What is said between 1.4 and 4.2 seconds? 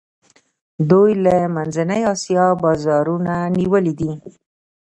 منځنۍ آسیا بازارونه نیولي دي.